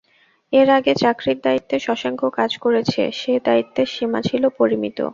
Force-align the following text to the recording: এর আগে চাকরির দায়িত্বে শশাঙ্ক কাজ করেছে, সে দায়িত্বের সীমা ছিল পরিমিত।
এর 0.53 0.67
আগে 0.69 0.93
চাকরির 0.95 1.37
দায়িত্বে 1.43 1.75
শশাঙ্ক 1.79 2.21
কাজ 2.37 2.51
করেছে, 2.57 3.01
সে 3.11 3.33
দায়িত্বের 3.47 3.87
সীমা 3.93 4.19
ছিল 4.29 4.43
পরিমিত। 4.59 4.99